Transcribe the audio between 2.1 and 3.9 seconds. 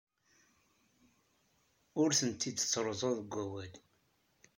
tent-id-ttruẓuɣ deg wawal.